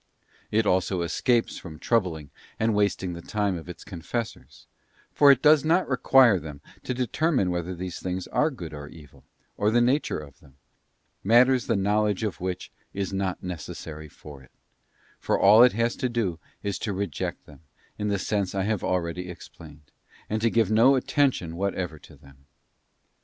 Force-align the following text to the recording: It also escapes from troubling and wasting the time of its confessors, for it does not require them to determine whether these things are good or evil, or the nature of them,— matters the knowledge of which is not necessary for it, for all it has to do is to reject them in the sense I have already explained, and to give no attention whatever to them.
It 0.49 0.65
also 0.65 1.03
escapes 1.03 1.57
from 1.59 1.77
troubling 1.77 2.31
and 2.59 2.73
wasting 2.73 3.13
the 3.13 3.21
time 3.21 3.55
of 3.55 3.69
its 3.69 3.83
confessors, 3.83 4.65
for 5.13 5.31
it 5.31 5.43
does 5.43 5.63
not 5.63 5.87
require 5.87 6.39
them 6.39 6.59
to 6.85 6.95
determine 6.95 7.51
whether 7.51 7.75
these 7.75 7.99
things 7.99 8.25
are 8.29 8.49
good 8.49 8.73
or 8.73 8.87
evil, 8.87 9.23
or 9.57 9.69
the 9.69 9.79
nature 9.79 10.17
of 10.17 10.39
them,— 10.39 10.57
matters 11.23 11.67
the 11.67 11.75
knowledge 11.75 12.23
of 12.23 12.41
which 12.41 12.71
is 12.95 13.13
not 13.13 13.43
necessary 13.43 14.07
for 14.07 14.41
it, 14.41 14.49
for 15.19 15.39
all 15.39 15.61
it 15.61 15.73
has 15.73 15.95
to 15.97 16.09
do 16.09 16.39
is 16.63 16.79
to 16.79 16.93
reject 16.93 17.45
them 17.45 17.59
in 17.99 18.07
the 18.07 18.17
sense 18.17 18.55
I 18.55 18.63
have 18.63 18.83
already 18.83 19.29
explained, 19.29 19.91
and 20.31 20.41
to 20.41 20.49
give 20.49 20.71
no 20.71 20.95
attention 20.95 21.55
whatever 21.55 21.99
to 21.99 22.15
them. 22.15 22.47